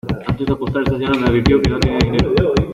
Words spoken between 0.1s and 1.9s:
antes de apostar, esta señora me advirtió que no